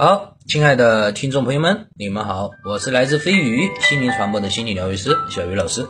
[0.00, 5.88] 好，亲爱的听众朋友们，你们好，我是来自飞鱼心灵传播的心理疗愈师小鱼老师，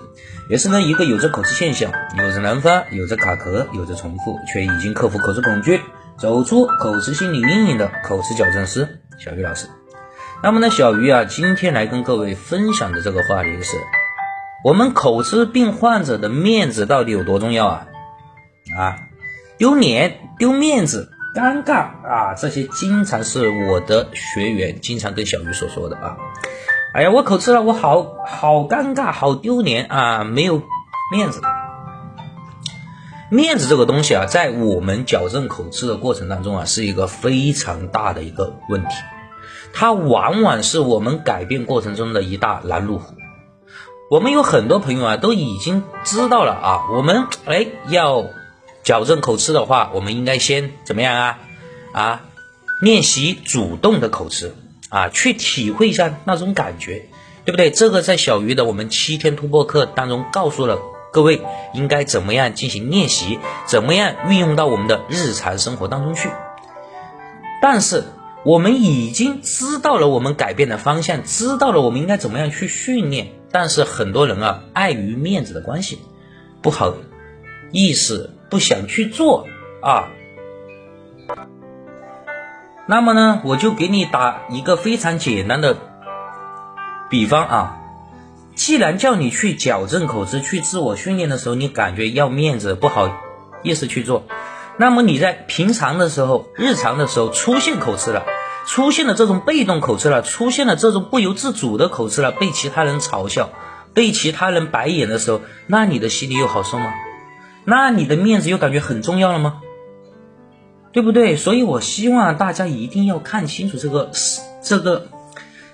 [0.48, 5.82] 也是呢一个有着口吃现象、有着难发、有着卡壳、有着重复，却已经克服口吃恐惧、
[6.16, 9.68] 走出口吃心理阴影的口吃矫正师小鱼老师。
[10.42, 13.76] 那么呢，小鱼啊，今天来跟各位分享的这个话题是，
[14.64, 17.86] 我们口吃病患者的面子到底有多重要啊？
[18.74, 18.96] 啊，
[19.58, 21.12] 丢脸、丢面子。
[21.34, 26.16] 尴尬啊，这些经常是我的学员经常跟小鱼所说的啊。
[26.94, 30.62] 哎呀，我口吃了，我好好尴尬，好丢脸啊，没有
[31.12, 31.40] 面子。
[33.30, 38.94] 面子这个东西啊，在我们矫正口吃的过程当中啊，是一个非常大的一个问题，
[39.74, 43.14] 它往往是我们改变过程中的一大拦路虎。
[44.10, 48.24] 我们有很多朋友啊，都已经知道了啊，我们哎要。
[48.88, 51.38] 矫正口吃的话，我们应该先怎么样啊？
[51.92, 52.24] 啊，
[52.80, 54.54] 练习主动的口吃
[54.88, 57.04] 啊，去体会一下那种感觉，
[57.44, 57.70] 对不对？
[57.70, 60.78] 这个在小鱼的我们七天突破课当中告诉了
[61.12, 61.42] 各位
[61.74, 66.30] 应该怎么样进行练习，怎么样运用到我们的日常生活当中去。
[67.60, 68.04] 但是
[68.42, 75.98] 我们已经知道了我们改变的方向，知道了我们应该怎么样去训练，但是很多人啊，碍于面子的关系，
[76.62, 76.94] 不好
[77.70, 78.30] 意思。
[78.50, 79.46] 不想去做
[79.82, 80.08] 啊，
[82.86, 85.76] 那么呢，我就给你打一个非常简单的
[87.10, 87.74] 比方啊。
[88.54, 93.08] 既然叫你去矫正口吃、去自我训练的时候，你感觉要面子不好
[93.62, 94.24] 意思去做，
[94.78, 98.24] 那么你在平常的时候、日常的时候出现口吃了，
[98.66, 103.50] 出现了这种被动口吃了，出现了这种不由自主的口吃了，被其他人嘲笑、
[103.94, 106.92] 被其他人白眼的时候，那你的心里又好受吗？
[107.70, 109.60] 那你的面子又感觉很重要了吗？
[110.90, 111.36] 对不对？
[111.36, 115.06] 所以我希望大家一定要看清楚这个事，这个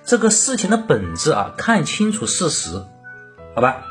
[0.05, 2.85] 这个事情的本质啊，看清楚事实，
[3.55, 3.85] 好吧？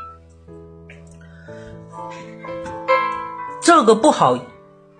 [3.62, 4.38] 这个不好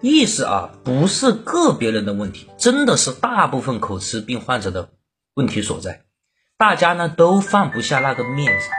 [0.01, 4.89] 意思啊，不是个别人的问题，真的是大部分口吃病患者的
[5.35, 6.05] 问题所在。
[6.57, 8.71] 大家呢都放不下那个面子，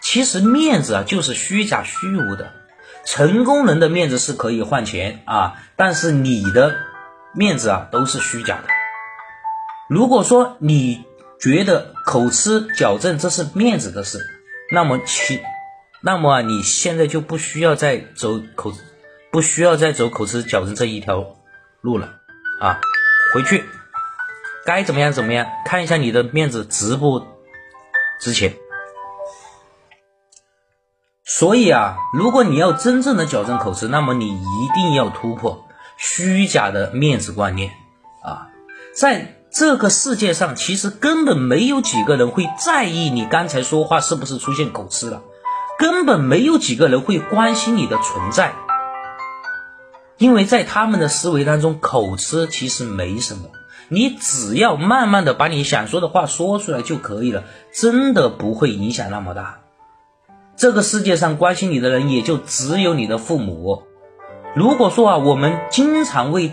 [0.00, 2.50] 其实面子啊就是虚假虚无的。
[3.06, 6.74] 成功人的面子是可以换钱啊，但是你的
[7.32, 8.64] 面子啊都是虚假的。
[9.88, 11.04] 如果说你
[11.40, 14.18] 觉得口吃矫正这是面子的事，
[14.72, 15.40] 那么其
[16.02, 18.72] 那么你现在就不需要再走口
[19.30, 21.36] 不需要再走口吃矫正这一条
[21.80, 22.08] 路了
[22.60, 22.80] 啊，
[23.32, 23.64] 回去
[24.64, 27.24] 该怎么样怎么样，看一下你的面子值不
[28.20, 28.52] 值钱。
[31.28, 35.66] 所以啊，如果你要真正的矫正口吃，那么你一定要突破
[35.96, 37.72] 虚假的面子观念
[38.22, 38.46] 啊！
[38.94, 45.22] 在这个世界上，其实根本没有几个人会在意你刚才说话是不是出现口吃了，
[45.80, 48.54] 根本没有几个人会关心你的存在，
[50.18, 53.50] 因为在他们的思维当中，口吃其实没什么，
[53.88, 57.42] 你只要慢慢的把你想说的话说出来就可以了，
[57.72, 59.62] 真的不会影响那么大。
[60.56, 63.82] 这个世界上关心你的人也就只有你的父母。
[64.54, 66.52] 如果说啊，我们经常为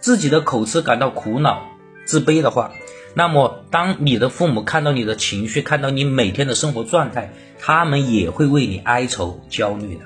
[0.00, 1.62] 自己的口吃感到苦恼、
[2.04, 2.72] 自卑的话，
[3.14, 10.04] 那么当你的父母看到你的情绪，看到你每天的生活状态，他们也会为你哀愁、焦虑的。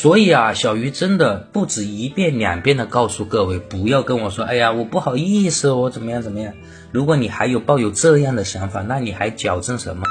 [0.00, 6.54] 所以啊，小鱼真的不止一遍两遍的告诉各位，不要跟我说，哎呀，我不好意思，我怎么样怎么样。
[6.92, 10.04] 如果你还有抱有这样的想法，那你还矫正什么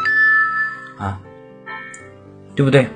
[0.97, 1.21] 啊？
[2.53, 2.89] 对不对？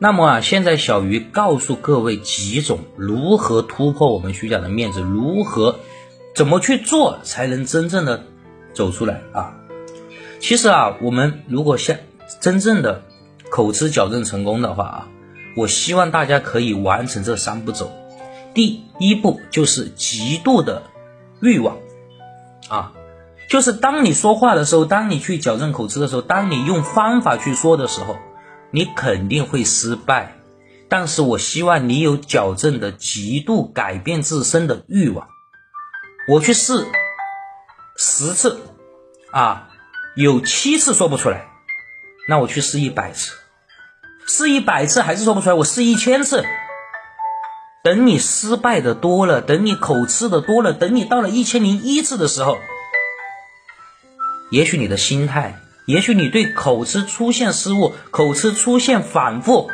[0.00, 5.78] 那么啊，现在小鱼告诉各位几种如何突破我们虚假的面子，如何
[6.34, 8.24] 怎么去做才能真正的
[8.74, 9.54] 走出来啊？
[10.40, 11.98] 其实啊，我们如果像
[12.40, 13.04] 真正的。
[13.52, 15.08] 口吃矫正成功的话啊，
[15.58, 17.92] 我希望大家可以完成这三步走。
[18.54, 20.84] 第一步就是极度的
[21.42, 21.76] 欲望
[22.68, 22.94] 啊，
[23.50, 28.16] 就是当你说话的时候，当你去矫正口吃的时候，当你用方法去说的时候，
[28.70, 30.38] 你肯定会失败。
[30.88, 35.28] 但是我希望你有矫正的极度改变自身的欲望。
[36.26, 36.86] 我去试
[37.98, 38.62] 十次
[39.30, 39.68] 啊，
[40.16, 41.48] 有七次说不出来，
[42.26, 43.41] 那我去试一百次。
[44.26, 46.44] 试一百次还是说不出来，我试一千次。
[47.82, 52.58] 等你失败的多了，等你口吃的多了，等你到了一千零一次的时候，
[54.52, 59.68] 也许你的心态，也许你对口吃出现失误、口吃出现反复，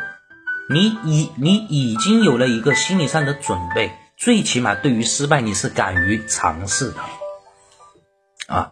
[0.71, 6.97] 你已你已经有了一个心理上的准备，最起码对于失败你是敢于尝试的
[8.47, 8.71] 啊，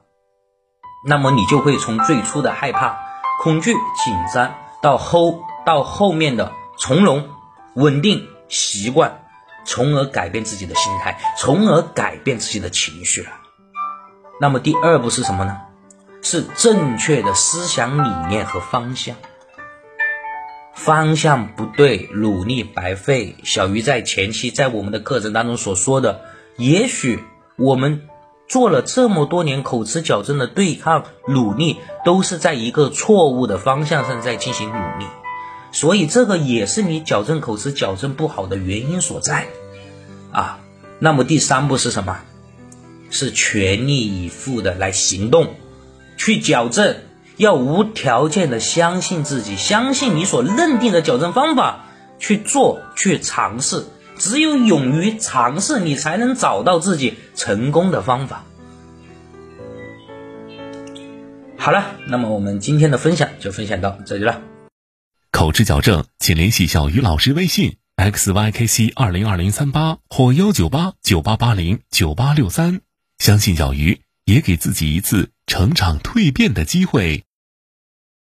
[1.08, 2.98] 那么你就会从最初的害怕、
[3.44, 7.28] 恐惧、紧张到吼到后面的从容、
[7.76, 9.26] 稳定、习惯，
[9.66, 13.32] 从而改变自己的心态，从而改变自己的情绪了。
[14.40, 15.58] 那么第二步是什么呢？
[16.22, 19.18] 是正确的思想理念和方向。
[20.74, 23.36] 方向不对，努力白费。
[23.44, 26.22] 小鱼在前期在我们的课程当中所说的，
[26.56, 27.22] 也许
[27.58, 28.08] 我们
[28.48, 35.06] 做了这么多年口吃矫正的对抗努力，都是在一个错误的方向上在进行努力，
[35.78, 39.46] 所以这个也是你矫正口齿矫正不好的原因所在
[40.32, 40.58] 啊。
[40.98, 42.18] 那么第三步是什么？
[43.12, 45.54] 是全力以赴的来行动，
[46.18, 46.96] 去矫正。
[47.36, 51.86] 要无条件的相信自己，相信你所认定的矫正方法
[52.18, 53.86] 去做，去尝试。
[54.18, 58.44] 只有勇于尝试，你才能找到自己成功的方法。
[61.56, 64.42] 好了，那么我们今天的分享就分享到这里了。
[65.38, 72.82] 口吃矫正，请联系小鱼老师微信：xykc 二零二零三八或幺九八九八八零九八六三。
[73.20, 77.24] 相信小鱼，也给自己一次成长蜕变的机会。